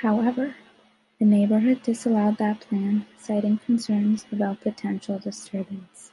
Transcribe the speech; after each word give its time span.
However, 0.00 0.56
the 1.18 1.26
neighborhood 1.26 1.82
disallowed 1.82 2.38
that 2.38 2.62
plan, 2.62 3.04
citing 3.18 3.58
concerns 3.58 4.24
about 4.32 4.62
potential 4.62 5.18
disturbance. 5.18 6.12